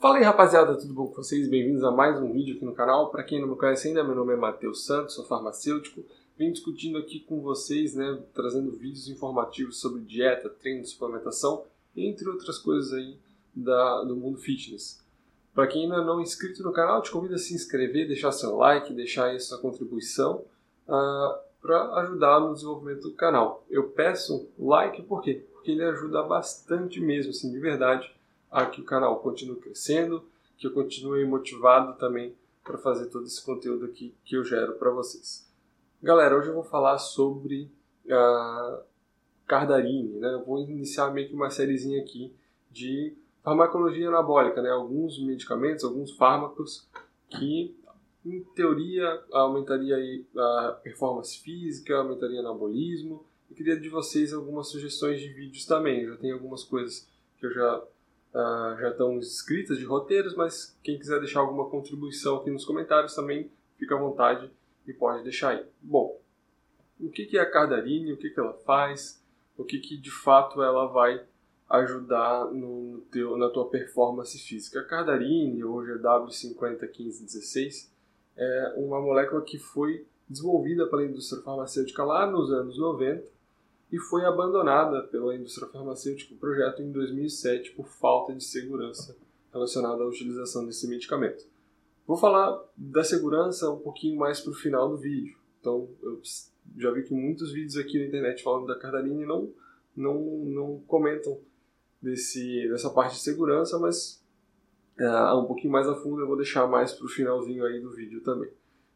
[0.00, 1.48] Fala aí rapaziada, tudo bom com vocês?
[1.48, 3.10] Bem-vindos a mais um vídeo aqui no canal.
[3.10, 6.04] Para quem não me conhece ainda, meu nome é Matheus Santos, sou farmacêutico.
[6.38, 11.64] Venho discutindo aqui com vocês, né, trazendo vídeos informativos sobre dieta, treino, suplementação,
[11.96, 13.16] entre outras coisas aí
[13.52, 15.04] da, do mundo fitness.
[15.52, 18.54] Para quem ainda não é inscrito no canal, te convido a se inscrever, deixar seu
[18.54, 20.44] like, deixar aí sua contribuição
[20.86, 23.64] uh, ah, para ajudar no desenvolvimento do canal.
[23.68, 25.44] Eu peço like por quê?
[25.52, 28.08] Porque ele ajuda bastante mesmo, assim, de verdade,
[28.50, 30.24] a que o canal continue crescendo,
[30.56, 32.34] que eu continue motivado também
[32.64, 35.48] para fazer todo esse conteúdo aqui que eu gero para vocês.
[36.02, 37.70] Galera, hoje eu vou falar sobre
[38.10, 38.82] a
[39.46, 40.34] Cardarine, né?
[40.34, 42.32] Eu vou iniciar meio que uma sériezinha aqui
[42.70, 44.70] de farmacologia anabólica, né?
[44.70, 46.86] Alguns medicamentos, alguns fármacos
[47.28, 47.74] que
[48.24, 49.96] em teoria aumentaria
[50.36, 53.24] a performance física, aumentaria anabolismo.
[53.50, 56.06] Eu queria de vocês algumas sugestões de vídeos também.
[56.06, 57.82] Já tenho algumas coisas que eu já
[58.34, 63.14] uh, já estão escritas de roteiros, mas quem quiser deixar alguma contribuição aqui nos comentários
[63.14, 64.50] também fica à vontade
[64.86, 65.64] e pode deixar aí.
[65.80, 66.20] Bom,
[67.00, 69.22] o que, é a Cardarine, o que, que ela faz,
[69.56, 71.24] o que, que de fato ela vai
[71.68, 74.80] ajudar no teu, na tua performance física.
[74.80, 77.90] A Cardarine, hoje é W501516,
[78.36, 83.37] é uma molécula que foi desenvolvida pela indústria farmacêutica lá nos anos 90
[83.90, 89.16] e foi abandonada pela indústria farmacêutica o projeto em 2007 por falta de segurança
[89.52, 91.44] relacionada à utilização desse medicamento.
[92.06, 95.36] Vou falar da segurança um pouquinho mais para o final do vídeo.
[95.60, 96.20] Então, eu
[96.76, 99.50] já vi que muitos vídeos aqui na internet falando da Cardaline não,
[99.96, 101.38] não, não comentam
[102.00, 104.22] desse, dessa parte de segurança, mas
[104.98, 107.90] uh, um pouquinho mais a fundo eu vou deixar mais para o finalzinho aí do
[107.90, 108.50] vídeo também.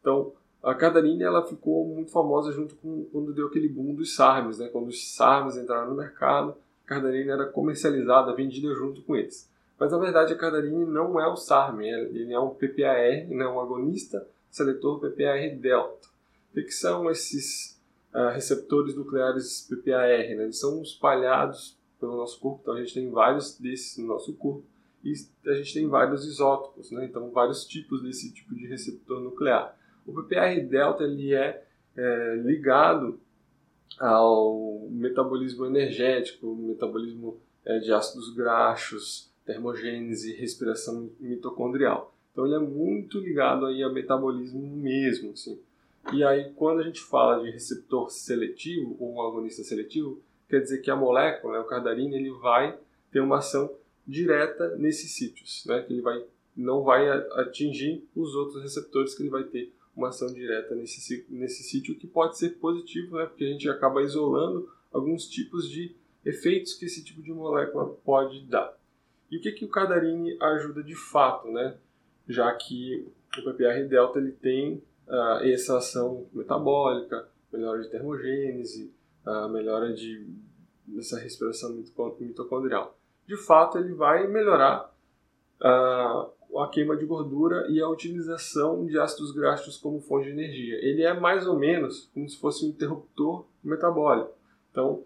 [0.00, 4.58] Então, a Cardarine ela ficou muito famosa junto com quando deu aquele boom dos SARMs,
[4.58, 4.68] né?
[4.68, 9.48] Quando os SARMs entraram no mercado, a Cardarine era comercializada, vendida junto com eles.
[9.78, 13.46] Mas na verdade a Cardarine não é o SARM, ele é um PPAR, né?
[13.46, 16.08] um agonista seletor PPAR delta.
[16.50, 17.78] O que são esses
[18.12, 20.08] uh, receptores nucleares PPAR?
[20.08, 20.42] Né?
[20.42, 24.64] Eles são espalhados pelo nosso corpo, então a gente tem vários desses no nosso corpo
[25.04, 25.12] e
[25.46, 27.04] a gente tem vários isótopos, né?
[27.04, 29.77] então vários tipos desse tipo de receptor nuclear.
[30.08, 31.62] O PPR delta ele é,
[31.94, 33.20] é ligado
[33.98, 42.14] ao metabolismo energético, metabolismo é, de ácidos graxos, termogênese, respiração mitocondrial.
[42.32, 45.60] Então ele é muito ligado aí ao metabolismo mesmo, assim.
[46.10, 50.90] E aí quando a gente fala de receptor seletivo ou agonista seletivo, quer dizer que
[50.90, 52.78] a molécula, né, o cardarine, ele vai
[53.12, 53.70] ter uma ação
[54.06, 56.24] direta nesses sítios, né, que ele vai
[56.56, 61.64] não vai atingir os outros receptores que ele vai ter uma ação direta nesse, nesse
[61.64, 63.26] sítio, que pode ser positivo, né?
[63.26, 65.94] porque a gente acaba isolando alguns tipos de
[66.24, 68.78] efeitos que esse tipo de molécula pode dar.
[69.30, 71.76] E o que, que o Cardarine ajuda de fato, né?
[72.28, 78.92] já que o PPR delta ele tem uh, essa ação metabólica, melhora de termogênese,
[79.26, 80.26] uh, melhora de
[80.86, 81.84] dessa respiração
[82.18, 82.96] mitocondrial.
[83.26, 84.90] De fato, ele vai melhorar
[85.60, 90.76] uh, a queima de gordura e a utilização de ácidos graxos como fonte de energia.
[90.82, 94.30] Ele é mais ou menos como se fosse um interruptor metabólico.
[94.70, 95.04] Então,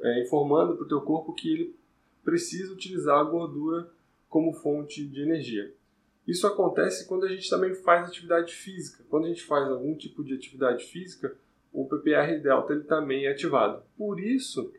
[0.00, 1.76] é, informando para o teu corpo que ele
[2.24, 3.90] precisa utilizar a gordura
[4.28, 5.72] como fonte de energia.
[6.26, 9.04] Isso acontece quando a gente também faz atividade física.
[9.08, 11.36] Quando a gente faz algum tipo de atividade física,
[11.72, 13.82] o PPR delta ele também é ativado.
[13.96, 14.72] Por isso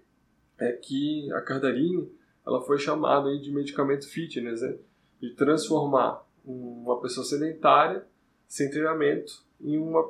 [0.57, 2.09] é que a cardarine
[2.45, 4.77] ela foi chamada de medicamento fitness, né?
[5.21, 8.05] De transformar uma pessoa sedentária,
[8.47, 10.03] sem treinamento, em uma,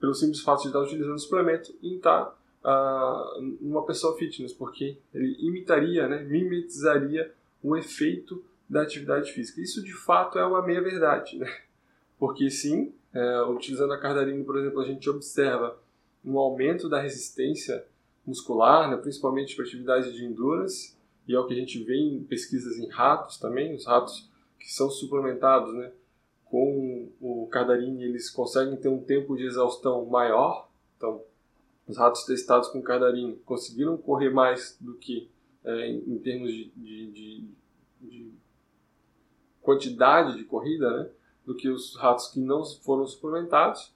[0.00, 5.36] pelo simples fato de estar utilizando suplemento, em estar uh, uma pessoa fitness, porque ele
[5.40, 7.32] imitaria, né, mimetizaria
[7.62, 9.60] o efeito da atividade física.
[9.60, 11.46] Isso de fato é uma meia verdade, né?
[12.18, 15.78] porque sim, é, utilizando a cardarine, por exemplo, a gente observa
[16.24, 17.84] um aumento da resistência
[18.26, 20.96] muscular, né, principalmente para atividades de endurance,
[21.28, 23.74] e é o que a gente vê em pesquisas em ratos também.
[23.74, 24.28] Os ratos
[24.64, 25.92] que são suplementados né,
[26.46, 30.70] com o Cardarine, eles conseguem ter um tempo de exaustão maior.
[30.96, 31.20] Então,
[31.86, 35.28] os ratos testados com Cardarine conseguiram correr mais do que
[35.62, 37.48] é, em, termos de, de, de,
[38.00, 38.32] de,
[39.60, 41.10] quantidade de corrida, né,
[41.44, 43.92] do que os ratos que não foram suplementados.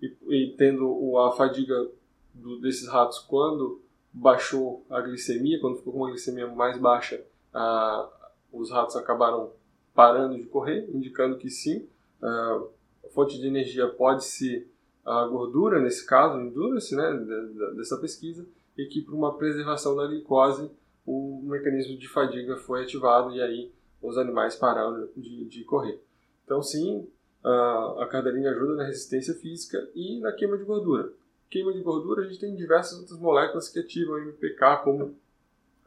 [0.00, 1.90] E, e tendo a fadiga
[2.32, 3.82] do, desses ratos quando
[4.12, 7.24] baixou a glicemia, quando ficou com uma glicemia mais baixa,
[8.52, 9.50] os ratos acabaram
[9.94, 11.86] parando de correr, indicando que sim,
[12.22, 12.62] a
[13.10, 14.68] fonte de energia pode ser
[15.04, 17.12] a gordura, nesse caso, endurance né,
[17.76, 18.46] dessa pesquisa,
[18.76, 20.70] e que para uma preservação da glicose
[21.04, 26.00] o mecanismo de fadiga foi ativado e aí os animais pararam de, de correr.
[26.44, 27.08] Então, sim,
[27.42, 31.12] a, a cardarine ajuda na resistência física e na queima de gordura.
[31.50, 35.14] Queima de gordura, a gente tem diversas outras moléculas que ativam o MPK, como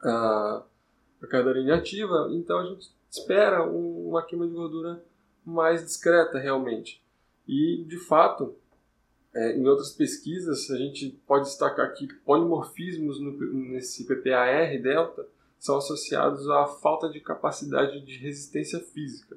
[0.02, 0.62] a,
[1.22, 5.04] a cardarine ativa, então a gente espera uma queima de gordura
[5.44, 7.02] mais discreta realmente.
[7.46, 8.56] E, de fato,
[9.34, 15.26] é, em outras pesquisas, a gente pode destacar que polimorfismos no, nesse PPAR delta
[15.58, 19.36] são associados à falta de capacidade de resistência física.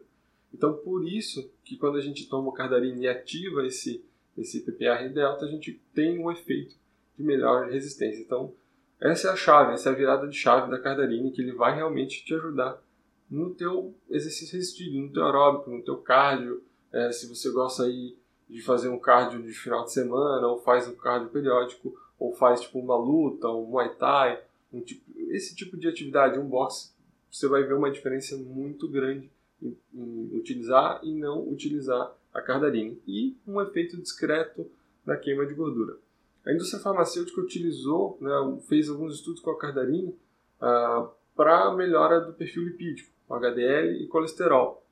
[0.54, 4.04] Então, por isso que quando a gente toma o cardarine e ativa esse,
[4.38, 6.76] esse PPAR delta, a gente tem um efeito
[7.18, 8.22] de melhor resistência.
[8.22, 8.54] Então,
[9.00, 11.76] essa é a chave, essa é a virada de chave da cardarine, que ele vai
[11.76, 12.82] realmente te ajudar
[13.30, 16.64] no teu exercício resistido, no teu aeróbico, no teu cardio.
[16.92, 18.18] É, se você gosta aí
[18.50, 22.62] de fazer um cardio de final de semana, ou faz um cardio periódico, ou faz
[22.62, 24.42] tipo uma luta, um muay thai,
[24.74, 26.92] um tipo, esse tipo de atividade, um boxe,
[27.32, 29.30] você vai ver uma diferença muito grande
[29.62, 33.00] em, em utilizar e não utilizar a cardarine.
[33.08, 34.70] E um efeito discreto
[35.06, 35.98] na queima de gordura.
[36.46, 38.32] A indústria farmacêutica utilizou, né,
[38.68, 40.16] fez alguns estudos com a cardarine
[40.60, 44.86] ah, para melhora do perfil lipídico, HDL e colesterol.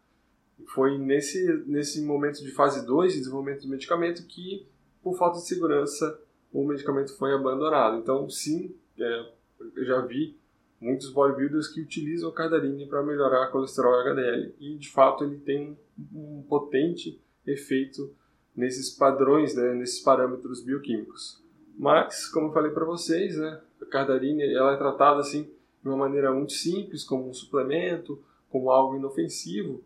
[0.74, 4.68] Foi nesse, nesse momento de fase 2 de desenvolvimento do medicamento que,
[5.02, 6.20] por falta de segurança,
[6.52, 7.98] o medicamento foi abandonado.
[7.98, 9.30] Então, sim, é,
[9.76, 10.36] eu já vi
[10.80, 14.56] muitos bodybuilders que utilizam o cardarine para melhorar colesterol e HDL.
[14.60, 15.78] E, de fato, ele tem
[16.14, 18.14] um potente efeito
[18.56, 21.44] nesses padrões, né, nesses parâmetros bioquímicos.
[21.78, 25.44] Mas, como eu falei para vocês, né, a cardarine ela é tratada assim
[25.82, 28.22] de uma maneira muito simples, como um suplemento,
[28.52, 29.84] como algo inofensivo,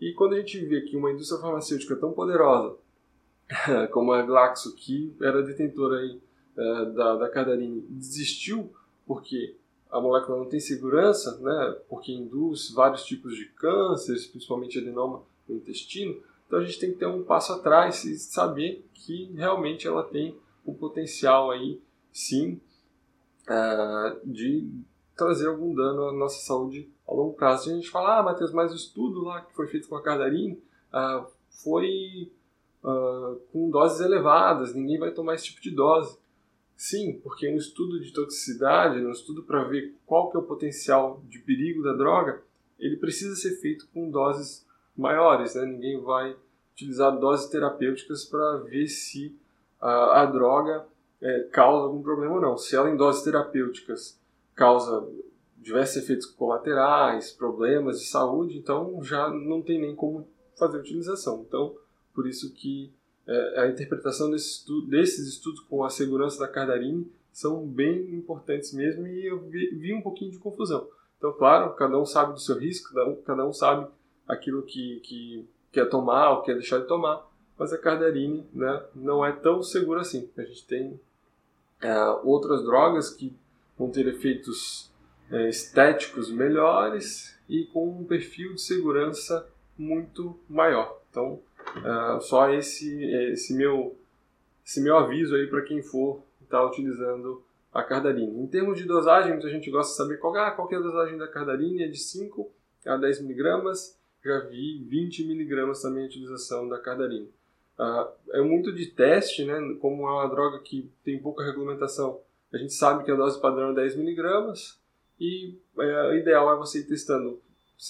[0.00, 2.76] e quando a gente vê que uma indústria farmacêutica tão poderosa
[3.92, 6.20] como a Glaxo, que era detentora aí,
[6.56, 8.72] é, da, da Cardarine, desistiu
[9.06, 9.56] porque
[9.90, 15.56] a molécula não tem segurança, né, porque induz vários tipos de cânceres, principalmente adenoma no
[15.56, 20.02] intestino, então a gente tem que ter um passo atrás e saber que realmente ela
[20.02, 21.80] tem o potencial aí,
[22.12, 22.60] sim,
[23.48, 24.68] uh, de
[25.16, 27.70] trazer algum dano à nossa saúde a longo prazo.
[27.70, 30.62] A gente fala, ah, Matheus, mas o estudo lá que foi feito com a Cardarine
[30.92, 31.26] ah,
[31.62, 32.30] foi
[32.84, 36.16] ah, com doses elevadas, ninguém vai tomar esse tipo de dose.
[36.76, 41.20] Sim, porque um estudo de toxicidade, um estudo para ver qual que é o potencial
[41.28, 42.42] de perigo da droga,
[42.78, 44.66] ele precisa ser feito com doses
[44.96, 45.66] maiores, né?
[45.66, 46.34] Ninguém vai
[46.72, 49.36] utilizar doses terapêuticas para ver se
[49.78, 50.86] a, a droga
[51.20, 52.56] é, causa algum problema ou não.
[52.56, 54.18] Se ela em doses terapêuticas
[54.54, 55.06] causa
[55.60, 60.26] diversos efeitos colaterais, problemas de saúde, então já não tem nem como
[60.58, 61.44] fazer utilização.
[61.46, 61.76] Então,
[62.14, 62.92] por isso que
[63.26, 68.72] é, a interpretação desse estudo, desses estudos com a segurança da Cardarine são bem importantes
[68.72, 70.88] mesmo e eu vi, vi, um pouquinho de confusão.
[71.18, 73.86] Então, claro, cada um sabe do seu risco, cada um, sabe
[74.26, 77.24] aquilo que, que quer tomar ou quer deixar de tomar,
[77.58, 80.28] mas a Cardarine né, não é tão segura assim.
[80.36, 80.98] A gente tem
[81.82, 83.36] é, outras drogas que
[83.78, 84.89] vão ter efeitos
[85.30, 89.46] é, estéticos melhores e com um perfil de segurança
[89.76, 91.00] muito maior.
[91.10, 91.40] Então,
[91.76, 93.96] é, só esse, esse, meu,
[94.64, 97.42] esse meu aviso aí para quem for estar tá utilizando
[97.72, 98.42] a cardarine.
[98.42, 101.16] Em termos de dosagem, muita gente gosta de saber qual, ah, qual é a dosagem
[101.16, 102.50] da cardarine, é de 5
[102.86, 107.30] a 10 miligramas, já vi 20 miligramas também a utilização da cardarine.
[107.78, 109.54] Uh, é muito de teste, né?
[109.80, 112.20] como é uma droga que tem pouca regulamentação,
[112.52, 114.79] a gente sabe que a dose padrão é 10 miligramas
[115.20, 117.40] e é, o ideal é você ir testando.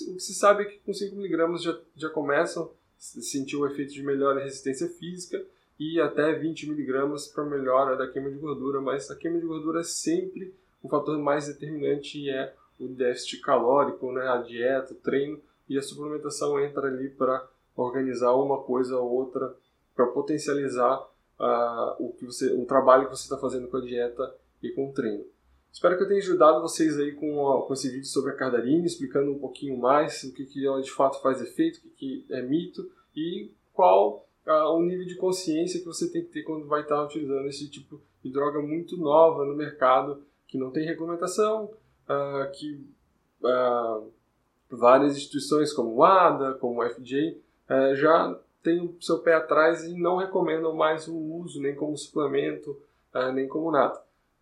[0.08, 3.66] O que se sabe é que com 5 miligramas já, já começam a sentir o
[3.66, 5.42] efeito de melhora em resistência física
[5.78, 9.80] e até 20 miligramas para melhora da queima de gordura, mas a queima de gordura
[9.80, 15.40] é sempre o fator mais determinante é o déficit calórico, né, a dieta, o treino
[15.68, 17.46] e a suplementação entra ali para
[17.76, 19.54] organizar uma coisa ou outra
[19.94, 20.98] para potencializar
[21.38, 24.88] uh, o que você, o trabalho que você está fazendo com a dieta e com
[24.88, 25.24] o treino.
[25.72, 29.30] Espero que eu tenha ajudado vocês aí com, com esse vídeo sobre a Cardarine, explicando
[29.30, 32.42] um pouquinho mais o que, que ela de fato faz efeito, o que, que é
[32.42, 36.82] mito e qual ah, o nível de consciência que você tem que ter quando vai
[36.82, 41.70] estar utilizando esse tipo de droga muito nova no mercado, que não tem regulamentação,
[42.08, 42.84] ah, que
[43.44, 44.00] ah,
[44.70, 49.84] várias instituições como o ADA, como o FJ, eh, já têm o seu pé atrás
[49.84, 52.76] e não recomendam mais o uso, nem como suplemento,
[53.34, 54.00] nem como nada.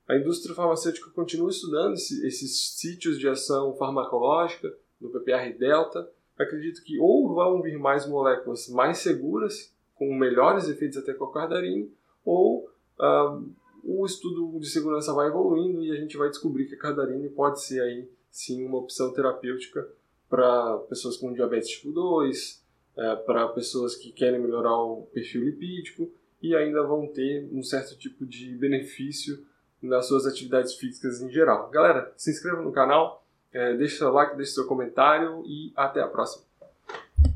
[0.08, 6.10] A indústria farmacêutica continua estudando esse, esses sítios de ação farmacológica no PPR delta.
[6.38, 11.32] Acredito que ou vão vir mais moléculas mais seguras, com melhores efeitos até com a
[11.32, 11.92] cardarine,
[12.24, 13.46] ou uh,
[13.84, 17.60] o estudo de segurança vai evoluindo e a gente vai descobrir que a cardarine pode
[17.62, 19.86] ser aí sim uma opção terapêutica
[20.28, 22.64] para pessoas com diabetes tipo 2,
[22.96, 26.10] é, para pessoas que querem melhorar o perfil lipídico
[26.42, 29.44] e ainda vão ter um certo tipo de benefício
[29.82, 31.70] nas suas atividades físicas em geral.
[31.70, 36.08] Galera, se inscreva no canal, é, deixe seu like, deixe seu comentário e até a
[36.08, 36.47] próxima.